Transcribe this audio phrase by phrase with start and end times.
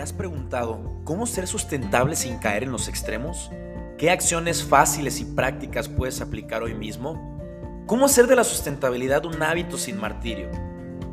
[0.00, 3.50] ¿Te has preguntado cómo ser sustentable sin caer en los extremos?
[3.98, 7.38] ¿Qué acciones fáciles y prácticas puedes aplicar hoy mismo?
[7.84, 10.48] ¿Cómo hacer de la sustentabilidad un hábito sin martirio?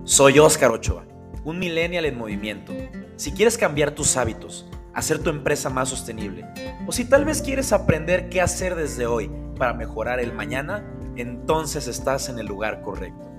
[0.06, 1.06] Soy Óscar Ochoa,
[1.44, 2.72] un millennial en movimiento.
[3.18, 6.46] Si quieres cambiar tus hábitos, hacer tu empresa más sostenible,
[6.88, 11.90] o si tal vez quieres aprender qué hacer desde hoy para mejorar el mañana, entonces
[11.90, 13.30] estás en el lugar correcto.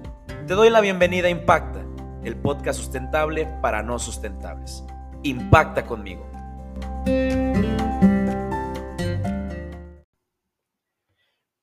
[0.47, 1.87] Te doy la bienvenida a Impacta,
[2.23, 4.85] el podcast sustentable para no sustentables.
[5.29, 6.27] Impacta conmigo.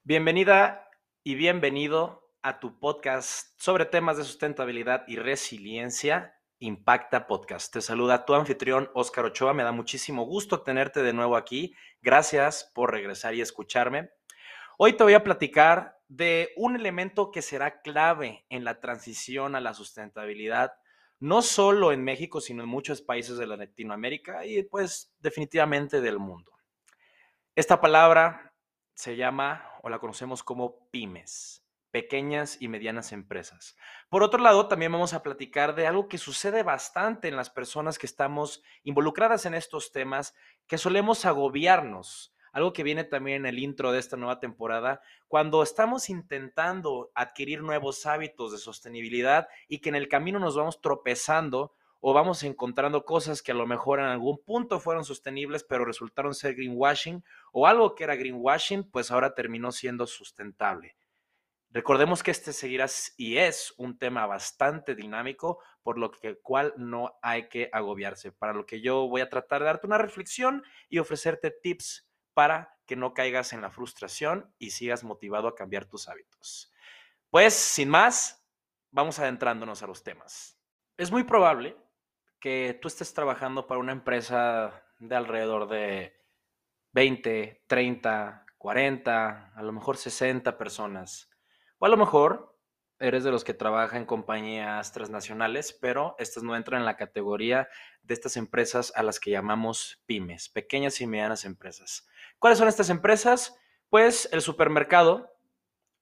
[0.03, 0.87] Bienvenida
[1.23, 7.73] y bienvenido a tu podcast sobre temas de sustentabilidad y resiliencia, Impacta Podcast.
[7.73, 9.55] Te saluda tu anfitrión Óscar Ochoa.
[9.55, 11.73] Me da muchísimo gusto tenerte de nuevo aquí.
[12.03, 14.11] Gracias por regresar y escucharme.
[14.77, 19.59] Hoy te voy a platicar de un elemento que será clave en la transición a
[19.59, 20.73] la sustentabilidad
[21.19, 26.51] no solo en México, sino en muchos países de Latinoamérica y pues definitivamente del mundo.
[27.55, 28.53] Esta palabra
[28.93, 33.77] se llama o la conocemos como pymes, pequeñas y medianas empresas.
[34.09, 37.97] Por otro lado, también vamos a platicar de algo que sucede bastante en las personas
[37.97, 40.33] que estamos involucradas en estos temas,
[40.67, 45.61] que solemos agobiarnos algo que viene también en el intro de esta nueva temporada, cuando
[45.61, 51.73] estamos intentando adquirir nuevos hábitos de sostenibilidad y que en el camino nos vamos tropezando
[51.99, 56.33] o vamos encontrando cosas que a lo mejor en algún punto fueron sostenibles, pero resultaron
[56.33, 60.95] ser greenwashing, o algo que era greenwashing, pues ahora terminó siendo sustentable.
[61.71, 62.85] Recordemos que este seguirá
[63.17, 68.31] y es un tema bastante dinámico, por lo que cual no hay que agobiarse.
[68.31, 72.04] Para lo que yo voy a tratar de darte una reflexión y ofrecerte tips
[72.35, 76.71] para que no caigas en la frustración y sigas motivado a cambiar tus hábitos.
[77.31, 78.45] Pues, sin más,
[78.91, 80.59] vamos adentrándonos a los temas.
[80.97, 81.75] Es muy probable
[82.39, 86.15] que tú estés trabajando para una empresa de alrededor de
[86.91, 91.29] 20, 30, 40, a lo mejor 60 personas.
[91.79, 92.54] O a lo mejor
[92.99, 97.67] eres de los que trabaja en compañías transnacionales, pero estas no entran en la categoría
[98.03, 102.07] de estas empresas a las que llamamos pymes, pequeñas y medianas empresas.
[102.39, 103.57] ¿Cuáles son estas empresas?
[103.89, 105.33] Pues el supermercado,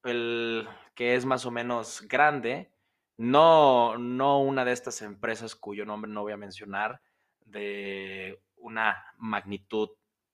[0.03, 2.71] el que es más o menos grande,
[3.17, 7.01] no, no una de estas empresas cuyo nombre no voy a mencionar,
[7.45, 9.89] de una magnitud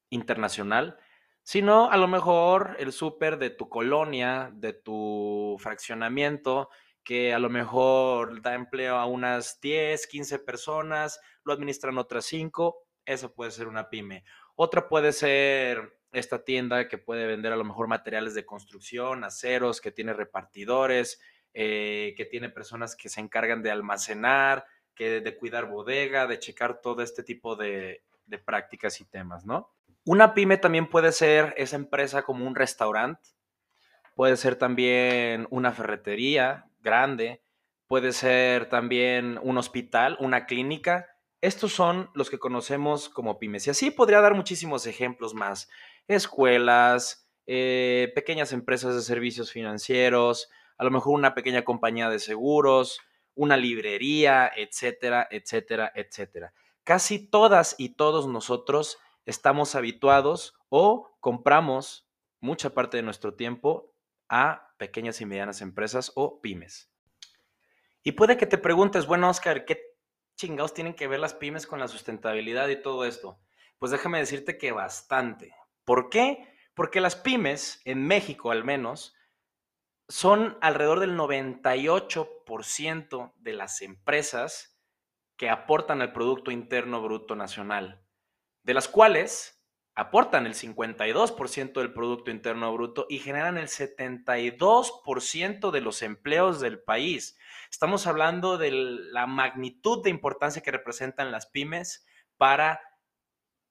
[0.09, 0.97] internacional,
[1.49, 6.69] sino a lo mejor el súper de tu colonia, de tu fraccionamiento,
[7.03, 12.85] que a lo mejor da empleo a unas 10, 15 personas, lo administran otras 5,
[13.03, 14.23] eso puede ser una pyme.
[14.53, 19.81] Otra puede ser esta tienda que puede vender a lo mejor materiales de construcción, aceros,
[19.81, 21.19] que tiene repartidores,
[21.55, 26.79] eh, que tiene personas que se encargan de almacenar, que de cuidar bodega, de checar
[26.79, 29.73] todo este tipo de, de prácticas y temas, ¿no?
[30.11, 33.29] Una pyme también puede ser esa empresa como un restaurante,
[34.15, 37.43] puede ser también una ferretería grande,
[37.85, 41.05] puede ser también un hospital, una clínica,
[41.41, 43.67] estos son los que conocemos como pymes.
[43.67, 45.69] Y así podría dar muchísimos ejemplos más.
[46.07, 50.49] Escuelas, eh, pequeñas empresas de servicios financieros,
[50.79, 52.99] a lo mejor una pequeña compañía de seguros,
[53.35, 56.51] una librería, etcétera, etcétera, etcétera.
[56.83, 58.97] Casi todas y todos nosotros
[59.29, 62.09] estamos habituados o compramos
[62.39, 63.93] mucha parte de nuestro tiempo
[64.27, 66.91] a pequeñas y medianas empresas o pymes.
[68.01, 69.79] Y puede que te preguntes, bueno, Oscar, ¿qué
[70.35, 73.39] chingados tienen que ver las pymes con la sustentabilidad y todo esto?
[73.77, 75.53] Pues déjame decirte que bastante.
[75.85, 76.51] ¿Por qué?
[76.73, 79.13] Porque las pymes, en México al menos,
[80.07, 84.81] son alrededor del 98% de las empresas
[85.37, 88.03] que aportan al Producto Interno Bruto Nacional,
[88.63, 89.61] de las cuales
[89.95, 96.81] aportan el 52% del Producto Interno Bruto y generan el 72% de los empleos del
[96.81, 97.37] país.
[97.69, 102.07] Estamos hablando de la magnitud de importancia que representan las pymes
[102.37, 102.79] para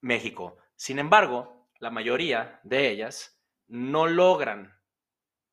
[0.03, 0.59] México.
[0.77, 4.79] Sin embargo, la mayoría de ellas no logran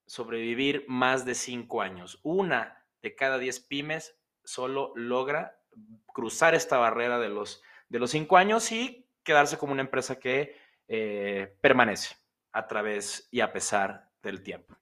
[0.06, 2.20] sobrevivir más de cinco años.
[2.24, 5.60] Una de cada diez pymes solo logra
[6.06, 10.56] cruzar esta barrera de los, de los cinco años y quedarse como una empresa que
[10.88, 12.16] eh, permanece
[12.54, 14.78] a través y a pesar del tiempo.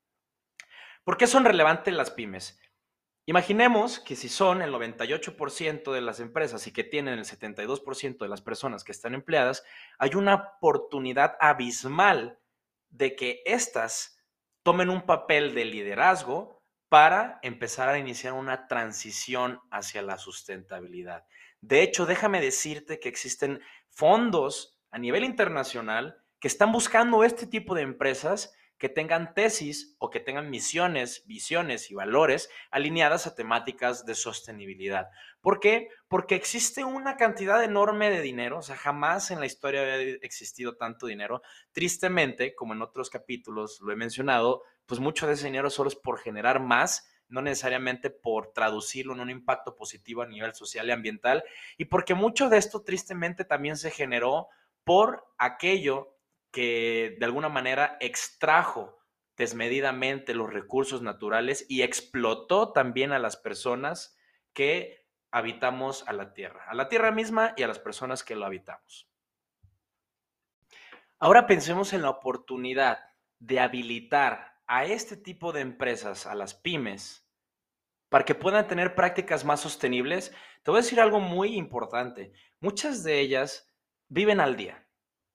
[1.04, 2.60] ¿Por qué son relevantes las pymes?
[3.26, 8.28] Imaginemos que si son el 98% de las empresas y que tienen el 72% de
[8.28, 9.64] las personas que están empleadas,
[9.98, 12.40] hay una oportunidad abismal
[12.90, 14.20] de que éstas
[14.62, 16.63] tomen un papel de liderazgo
[16.94, 21.26] para empezar a iniciar una transición hacia la sustentabilidad.
[21.60, 27.74] De hecho, déjame decirte que existen fondos a nivel internacional que están buscando este tipo
[27.74, 34.06] de empresas que tengan tesis o que tengan misiones, visiones y valores alineadas a temáticas
[34.06, 35.08] de sostenibilidad.
[35.42, 35.88] ¿Por qué?
[36.08, 40.76] Porque existe una cantidad enorme de dinero, o sea, jamás en la historia había existido
[40.76, 41.42] tanto dinero.
[41.72, 45.96] Tristemente, como en otros capítulos lo he mencionado, pues mucho de ese dinero solo es
[45.96, 50.92] por generar más no necesariamente por traducirlo en un impacto positivo a nivel social y
[50.92, 51.44] ambiental,
[51.78, 54.50] y porque mucho de esto tristemente también se generó
[54.84, 56.16] por aquello
[56.52, 59.00] que de alguna manera extrajo
[59.36, 64.16] desmedidamente los recursos naturales y explotó también a las personas
[64.54, 68.46] que habitamos a la Tierra, a la Tierra misma y a las personas que lo
[68.46, 69.10] habitamos.
[71.18, 73.00] Ahora pensemos en la oportunidad
[73.40, 77.28] de habilitar a este tipo de empresas, a las pymes,
[78.10, 80.34] para que puedan tener prácticas más sostenibles.
[80.64, 82.32] Te voy a decir algo muy importante.
[82.60, 83.68] Muchas de ellas
[84.08, 84.84] viven al día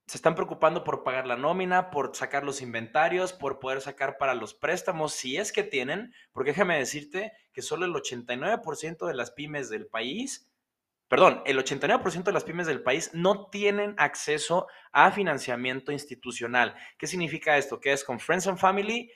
[0.08, 4.34] se están preocupando por pagar la nómina, por sacar los inventarios, por poder sacar para
[4.34, 9.30] los préstamos, si es que tienen, porque déjame decirte que solo el 89% de las
[9.32, 10.50] pymes del país,
[11.08, 16.74] perdón, el 89% de las pymes del país no tienen acceso a financiamiento institucional.
[16.96, 17.78] ¿Qué significa esto?
[17.78, 19.12] Que es con Friends and Family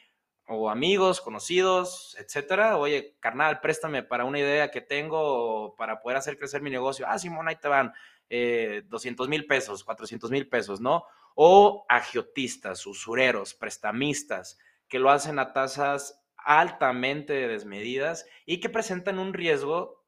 [0.49, 2.77] o amigos, conocidos, etcétera.
[2.77, 7.06] Oye, carnal, préstame para una idea que tengo para poder hacer crecer mi negocio.
[7.09, 7.93] Ah, Simón, ahí te van
[8.29, 11.05] eh, 200 mil pesos, 400 mil pesos, ¿no?
[11.35, 14.59] O agiotistas, usureros, prestamistas,
[14.89, 20.05] que lo hacen a tasas altamente desmedidas y que presentan un riesgo,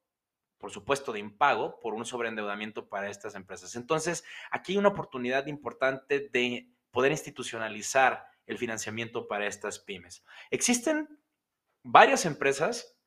[0.57, 3.75] por supuesto, de impago por un sobreendeudamiento para estas empresas.
[3.75, 10.23] Entonces, aquí hay una oportunidad importante de poder institucionalizar el financiamiento para estas pymes.
[10.51, 11.07] Existen
[11.83, 12.97] varias empresas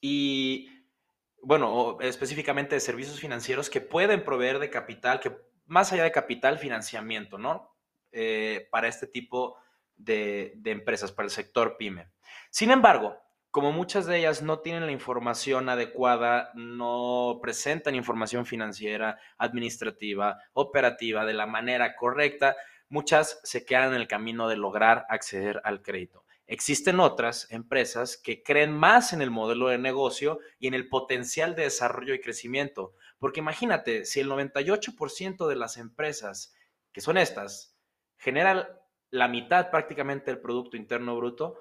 [0.00, 0.68] y
[1.42, 5.36] bueno, específicamente de servicios financieros que pueden proveer de capital, que
[5.66, 7.76] más allá de capital, financiamiento, ¿no?
[8.12, 9.56] Eh, para este tipo
[9.96, 12.08] de, de empresas, para el sector pyme.
[12.50, 13.16] Sin embargo,
[13.50, 21.24] como muchas de ellas no tienen la información adecuada, no presentan información financiera, administrativa, operativa
[21.24, 22.56] de la manera correcta,
[22.88, 26.24] muchas se quedan en el camino de lograr acceder al crédito.
[26.48, 31.56] Existen otras empresas que creen más en el modelo de negocio y en el potencial
[31.56, 32.94] de desarrollo y crecimiento.
[33.18, 36.54] Porque imagínate, si el 98% de las empresas
[36.92, 37.76] que son estas
[38.16, 38.66] generan
[39.10, 41.60] la mitad prácticamente del Producto Interno Bruto,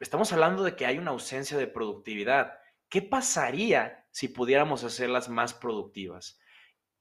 [0.00, 2.58] estamos hablando de que hay una ausencia de productividad.
[2.88, 6.40] ¿Qué pasaría si pudiéramos hacerlas más productivas?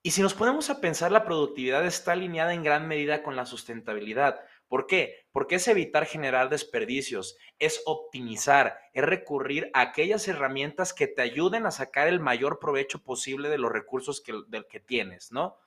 [0.03, 3.45] Y si nos ponemos a pensar, la productividad está alineada en gran medida con la
[3.45, 4.39] sustentabilidad.
[4.67, 5.27] ¿Por qué?
[5.31, 11.65] Porque es evitar generar desperdicios, es optimizar, es recurrir a aquellas herramientas que te ayuden
[11.65, 15.57] a sacar el mayor provecho posible de los recursos que, del que tienes, ¿no?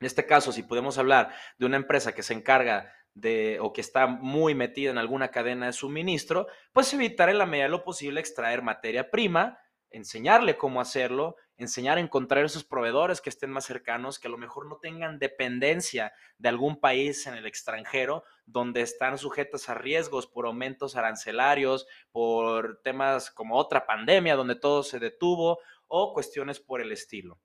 [0.00, 3.80] En este caso, si podemos hablar de una empresa que se encarga de o que
[3.80, 7.84] está muy metida en alguna cadena de suministro, pues evitar en la medida de lo
[7.84, 9.60] posible extraer materia prima,
[9.90, 14.38] enseñarle cómo hacerlo, enseñar a encontrar esos proveedores que estén más cercanos, que a lo
[14.38, 20.26] mejor no tengan dependencia de algún país en el extranjero, donde están sujetas a riesgos
[20.26, 26.80] por aumentos arancelarios, por temas como otra pandemia, donde todo se detuvo, o cuestiones por
[26.80, 27.38] el estilo.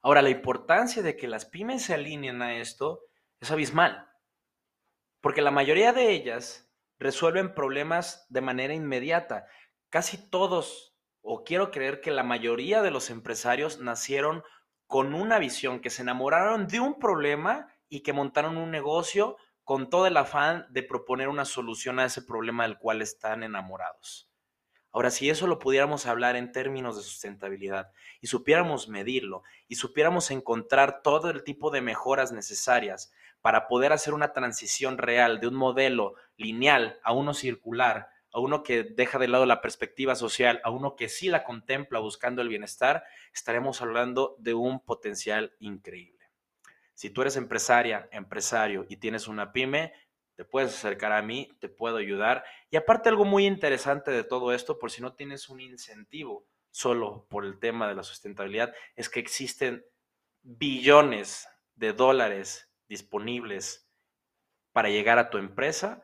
[0.00, 3.02] Ahora, la importancia de que las pymes se alineen a esto
[3.40, 4.08] es abismal,
[5.20, 9.46] porque la mayoría de ellas resuelven problemas de manera inmediata
[9.90, 10.91] casi todos,
[11.22, 14.42] o quiero creer que la mayoría de los empresarios nacieron
[14.86, 19.88] con una visión, que se enamoraron de un problema y que montaron un negocio con
[19.88, 24.28] todo el afán de proponer una solución a ese problema del cual están enamorados.
[24.90, 30.30] Ahora, si eso lo pudiéramos hablar en términos de sustentabilidad y supiéramos medirlo y supiéramos
[30.30, 33.10] encontrar todo el tipo de mejoras necesarias
[33.40, 38.62] para poder hacer una transición real de un modelo lineal a uno circular, a uno
[38.62, 42.48] que deja de lado la perspectiva social, a uno que sí la contempla buscando el
[42.48, 46.30] bienestar, estaremos hablando de un potencial increíble.
[46.94, 49.92] Si tú eres empresaria, empresario y tienes una pyme,
[50.34, 52.44] te puedes acercar a mí, te puedo ayudar.
[52.70, 57.26] Y aparte algo muy interesante de todo esto, por si no tienes un incentivo solo
[57.28, 59.84] por el tema de la sustentabilidad, es que existen
[60.42, 63.88] billones de dólares disponibles
[64.72, 66.02] para llegar a tu empresa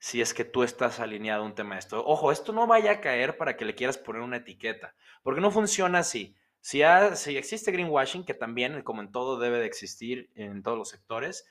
[0.00, 2.04] si es que tú estás alineado a un tema de esto.
[2.04, 5.52] Ojo, esto no vaya a caer para que le quieras poner una etiqueta, porque no
[5.52, 6.34] funciona así.
[6.60, 6.82] Si,
[7.14, 11.46] si existe greenwashing, que también, como en todo, debe de existir en todos los sectores,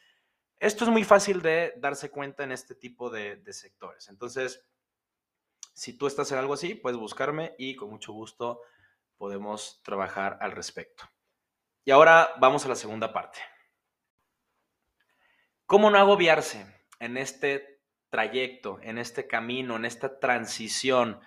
[0.59, 4.09] esto es muy fácil de darse cuenta en este tipo de, de sectores.
[4.09, 4.65] Entonces,
[5.73, 8.61] Si tú estás en algo así, puedes buscarme y con mucho gusto
[9.15, 11.05] podemos trabajar al respecto.
[11.85, 13.39] Y ahora vamos a la segunda parte.
[15.65, 16.65] ¿Cómo no agobiarse
[16.99, 17.78] en este
[18.09, 21.19] trayecto, en este camino, en esta transición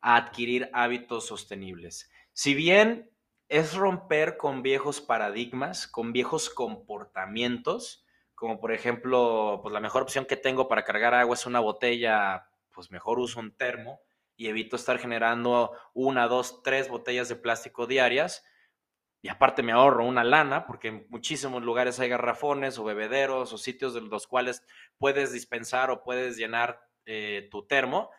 [0.00, 2.10] a adquirir hábitos sostenibles?
[2.32, 3.10] Si bien
[3.48, 10.24] es romper con viejos paradigmas, con viejos comportamientos, como por ejemplo, pues la mejor opción
[10.24, 14.00] que tengo para cargar agua es una botella, pues mejor uso un termo
[14.36, 18.42] y evito estar generando una, dos, tres botellas de plástico diarias.
[19.22, 23.58] Y aparte me ahorro una lana, porque en muchísimos lugares hay garrafones o bebederos o
[23.58, 24.64] sitios de los cuales
[24.96, 28.10] puedes dispensar o puedes llenar eh, tu termo.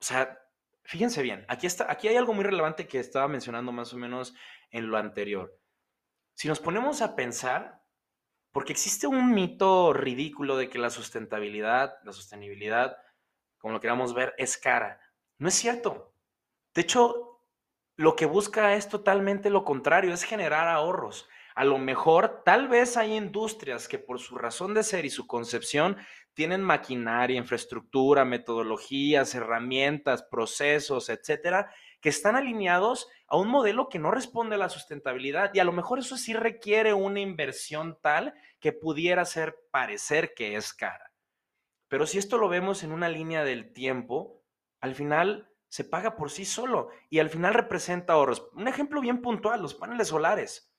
[0.00, 0.38] O sea,
[0.84, 4.34] fíjense bien, aquí, está, aquí hay algo muy relevante que estaba mencionando más o menos
[4.70, 5.58] en lo anterior.
[6.34, 7.82] Si nos ponemos a pensar,
[8.52, 12.96] porque existe un mito ridículo de que la sustentabilidad, la sostenibilidad,
[13.58, 15.00] como lo queramos ver, es cara.
[15.38, 16.14] No es cierto.
[16.74, 17.33] De hecho,
[17.96, 21.28] lo que busca es totalmente lo contrario, es generar ahorros.
[21.54, 25.28] A lo mejor, tal vez hay industrias que por su razón de ser y su
[25.28, 25.96] concepción
[26.34, 31.70] tienen maquinaria, infraestructura, metodologías, herramientas, procesos, etcétera,
[32.00, 35.72] que están alineados a un modelo que no responde a la sustentabilidad y a lo
[35.72, 41.12] mejor eso sí requiere una inversión tal que pudiera ser parecer que es cara.
[41.86, 44.42] Pero si esto lo vemos en una línea del tiempo,
[44.80, 48.48] al final se paga por sí solo y al final representa ahorros.
[48.52, 50.72] Un ejemplo bien puntual, los paneles solares.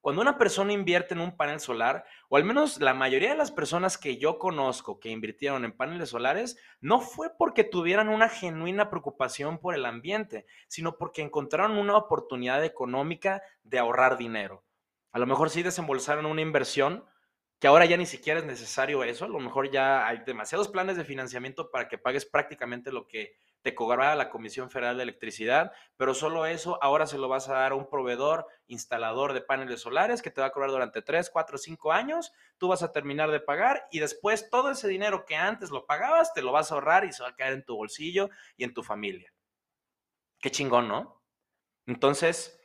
[0.00, 3.52] Cuando una persona invierte en un panel solar, o al menos la mayoría de las
[3.52, 8.90] personas que yo conozco que invirtieron en paneles solares, no fue porque tuvieran una genuina
[8.90, 14.64] preocupación por el ambiente, sino porque encontraron una oportunidad económica de ahorrar dinero.
[15.12, 17.04] A lo mejor sí desembolsaron una inversión,
[17.58, 20.96] que ahora ya ni siquiera es necesario eso, a lo mejor ya hay demasiados planes
[20.96, 25.72] de financiamiento para que pagues prácticamente lo que te cobraba la Comisión Federal de Electricidad,
[25.96, 29.80] pero solo eso ahora se lo vas a dar a un proveedor instalador de paneles
[29.80, 33.30] solares que te va a cobrar durante 3, 4, 5 años, tú vas a terminar
[33.30, 36.74] de pagar y después todo ese dinero que antes lo pagabas te lo vas a
[36.74, 39.32] ahorrar y se va a caer en tu bolsillo y en tu familia.
[40.40, 41.22] Qué chingón, ¿no?
[41.86, 42.60] Entonces,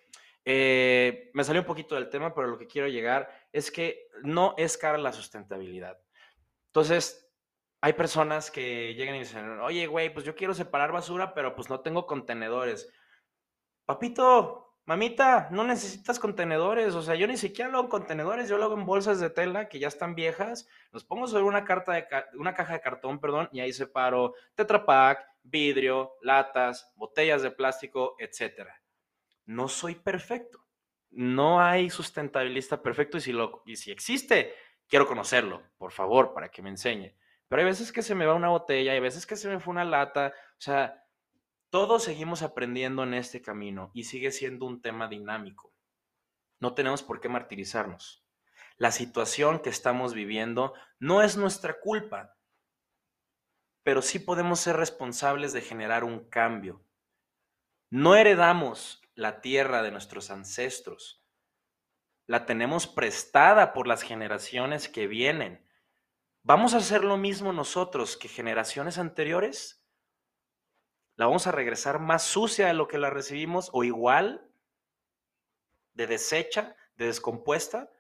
[0.45, 4.55] eh, me salió un poquito del tema, pero lo que quiero llegar es que no
[4.57, 5.99] es cara la sustentabilidad.
[6.67, 7.29] Entonces,
[7.81, 11.69] hay personas que llegan y dicen, oye, güey, pues yo quiero separar basura, pero pues
[11.69, 12.91] no tengo contenedores.
[13.85, 16.95] Papito, mamita, no necesitas contenedores.
[16.95, 19.29] O sea, yo ni siquiera lo hago en contenedores, yo lo hago en bolsas de
[19.29, 20.67] tela que ya están viejas.
[20.91, 22.05] Los pongo sobre una, carta de
[22.37, 28.15] una caja de cartón, perdón, y ahí separo Tetra Pak, vidrio, latas, botellas de plástico,
[28.19, 28.67] etc.
[29.49, 30.63] No soy perfecto.
[31.09, 34.53] No hay sustentabilista perfecto y si, lo, y si existe,
[34.87, 37.15] quiero conocerlo, por favor, para que me enseñe.
[37.47, 39.71] Pero hay veces que se me va una botella, hay veces que se me fue
[39.71, 40.35] una lata.
[40.51, 41.03] O sea,
[41.71, 45.73] todos seguimos aprendiendo en este camino y sigue siendo un tema dinámico.
[46.59, 48.23] No tenemos por qué martirizarnos.
[48.77, 52.37] La situación que estamos viviendo no es nuestra culpa,
[53.81, 56.85] pero sí podemos ser responsables de generar un cambio.
[57.89, 61.23] No heredamos la tierra de nuestros ancestros,
[62.25, 65.69] la tenemos prestada por las generaciones que vienen
[66.43, 69.85] ¿Vamos a hacer lo mismo nosotros que generaciones anteriores?
[71.15, 74.49] ¿La vamos a regresar más sucia de lo que la recibimos o igual
[75.93, 77.91] de deshecha, de descompuesta?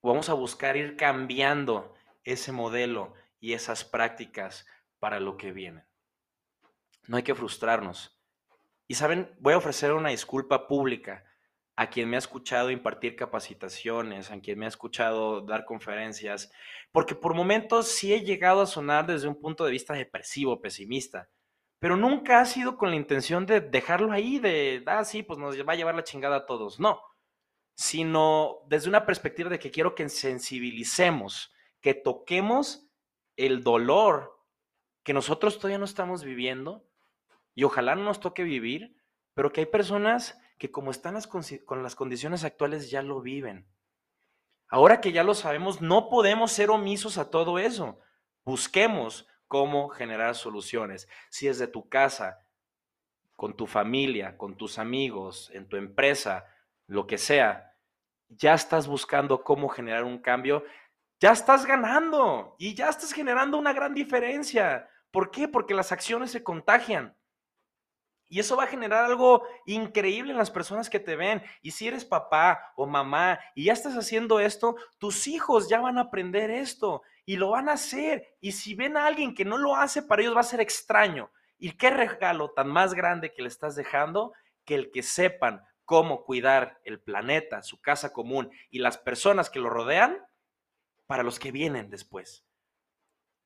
[0.00, 4.66] ¿O vamos a buscar ir cambiando ese modelo y esas prácticas
[4.98, 5.86] para lo que viene?
[7.06, 8.15] No hay que frustrarnos.
[8.88, 11.24] Y saben, voy a ofrecer una disculpa pública
[11.76, 16.50] a quien me ha escuchado impartir capacitaciones, a quien me ha escuchado dar conferencias,
[16.90, 21.28] porque por momentos sí he llegado a sonar desde un punto de vista depresivo, pesimista,
[21.78, 25.56] pero nunca ha sido con la intención de dejarlo ahí, de, ah, sí, pues nos
[25.58, 27.02] va a llevar la chingada a todos, no,
[27.74, 31.52] sino desde una perspectiva de que quiero que sensibilicemos,
[31.82, 32.88] que toquemos
[33.36, 34.34] el dolor
[35.02, 36.85] que nosotros todavía no estamos viviendo
[37.56, 38.94] y ojalá no nos toque vivir,
[39.34, 43.66] pero que hay personas que como están las, con las condiciones actuales ya lo viven.
[44.68, 47.98] Ahora que ya lo sabemos, no podemos ser omisos a todo eso.
[48.44, 51.08] Busquemos cómo generar soluciones.
[51.30, 52.46] Si es de tu casa,
[53.36, 56.44] con tu familia, con tus amigos, en tu empresa,
[56.86, 57.74] lo que sea,
[58.28, 60.64] ya estás buscando cómo generar un cambio,
[61.20, 64.90] ya estás ganando y ya estás generando una gran diferencia.
[65.10, 65.48] ¿Por qué?
[65.48, 67.16] Porque las acciones se contagian.
[68.28, 71.42] Y eso va a generar algo increíble en las personas que te ven.
[71.62, 75.98] Y si eres papá o mamá y ya estás haciendo esto, tus hijos ya van
[75.98, 78.36] a aprender esto y lo van a hacer.
[78.40, 81.30] Y si ven a alguien que no lo hace, para ellos va a ser extraño.
[81.58, 84.32] ¿Y qué regalo tan más grande que le estás dejando
[84.64, 89.60] que el que sepan cómo cuidar el planeta, su casa común y las personas que
[89.60, 90.18] lo rodean
[91.06, 92.44] para los que vienen después?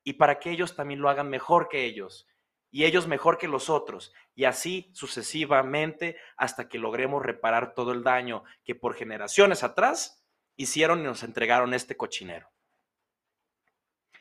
[0.05, 2.27] Y para que ellos también lo hagan mejor que ellos
[2.71, 8.05] y ellos mejor que los otros, y así sucesivamente hasta que logremos reparar todo el
[8.05, 10.25] daño que por generaciones atrás
[10.57, 12.51] hicieron y nos entregaron este cochinero.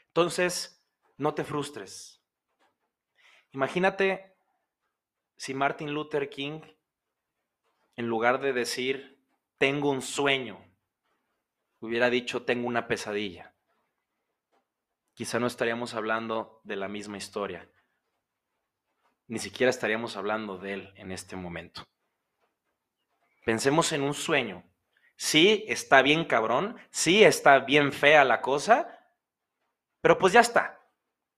[0.08, 0.84] Entonces,
[1.18, 2.24] no te frustres.
[3.52, 4.36] Imagínate
[5.38, 6.62] si Martin Luther King,
[7.96, 9.24] en lugar de decir,
[9.58, 10.66] tengo un sueño,
[11.80, 13.54] hubiera dicho, tengo una pesadilla.
[15.14, 17.70] Quizá no estaríamos hablando de la misma historia
[19.30, 21.88] ni siquiera estaríamos hablando de él en este momento.
[23.46, 24.64] Pensemos en un sueño.
[25.16, 29.08] Sí, está bien cabrón, sí, está bien fea la cosa,
[30.02, 30.82] pero pues ya está.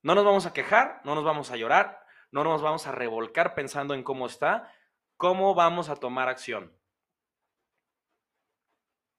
[0.02, 3.56] No nos vamos a quejar, no nos vamos a llorar, no nos vamos a revolcar
[3.56, 4.74] pensando en cómo está,
[5.18, 6.74] cómo vamos a tomar acción.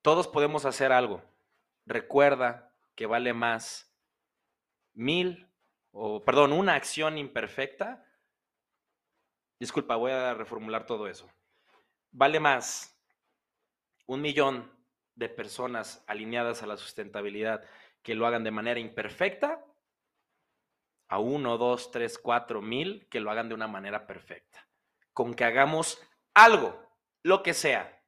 [0.00, 1.22] Todos podemos hacer algo.
[1.84, 3.94] Recuerda que vale más
[4.94, 5.50] mil,
[5.90, 8.06] o perdón, una acción imperfecta
[9.62, 11.30] Disculpa, voy a reformular todo eso.
[12.10, 13.00] Vale más
[14.06, 14.68] un millón
[15.14, 17.62] de personas alineadas a la sustentabilidad
[18.02, 19.64] que lo hagan de manera imperfecta
[21.06, 24.66] a uno, dos, tres, cuatro mil que lo hagan de una manera perfecta.
[25.12, 26.02] Con que hagamos
[26.34, 26.84] algo,
[27.22, 28.02] lo que sea.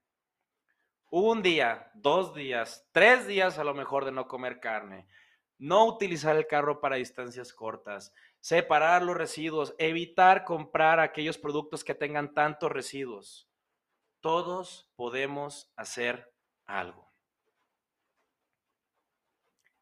[1.09, 5.07] Un día, dos días, tres días a lo mejor de no comer carne.
[5.59, 8.13] No utilizar el carro para distancias cortas
[8.45, 13.49] separar los residuos, evitar comprar aquellos productos que tengan tantos residuos.
[14.21, 16.31] Todos podemos hacer
[16.67, 17.11] algo.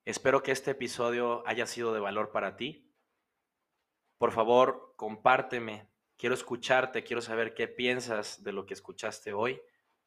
[0.04, 2.88] Espero que este episodio haya sido de valor para ti.
[4.16, 5.90] Por favor, compárteme.
[6.16, 9.60] Quiero escucharte, quiero saber qué piensas de lo que escuchaste hoy,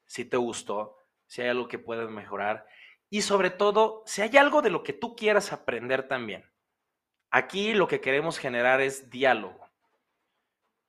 [0.06, 2.65] si te gustó, si hay algo que puedes mejorar
[3.10, 6.55] y sobre todo, si hay algo de lo que tú quieras aprender también.
[7.32, 9.70] Aquí lo que queremos generar es diálogo.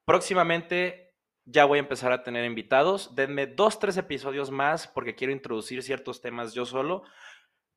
[0.05, 1.07] Próximamente
[1.45, 3.15] ya voy a empezar a tener invitados.
[3.15, 7.05] Denme dos, tres episodios más porque quiero introducir ciertos temas yo solo,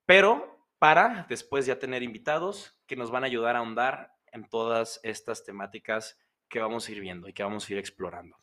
[0.06, 5.00] pero para después ya tener invitados que nos van a ayudar a ahondar en todas
[5.04, 6.18] estas temáticas
[6.48, 8.38] que vamos a ir viendo y que vamos a ir explorando.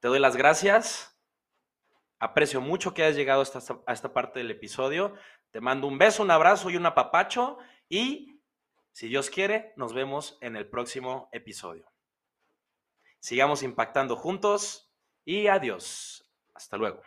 [0.00, 1.20] Te doy las gracias.
[2.18, 3.42] Aprecio mucho que hayas llegado
[3.86, 5.14] a esta parte del episodio.
[5.50, 8.31] Te mando un beso, un abrazo y un apapacho y
[8.92, 11.90] si Dios quiere, nos vemos en el próximo episodio.
[13.20, 14.92] Sigamos impactando juntos
[15.24, 16.30] y adiós.
[16.54, 17.02] Hasta luego.